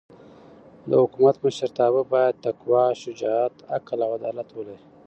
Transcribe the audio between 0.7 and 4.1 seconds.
د حکومت مشرتابه باید تقوا، شجاعت، عقل